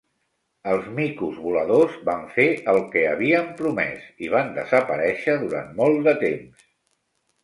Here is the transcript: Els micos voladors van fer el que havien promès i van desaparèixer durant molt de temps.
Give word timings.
Els 0.69 0.85
micos 0.99 1.33
voladors 1.41 1.99
van 2.07 2.23
fer 2.37 2.45
el 2.73 2.81
que 2.95 3.03
havien 3.09 3.51
promès 3.59 4.07
i 4.29 4.31
van 4.37 4.49
desaparèixer 4.55 5.37
durant 5.45 5.69
molt 5.83 6.03
de 6.09 6.15
temps. 6.25 6.65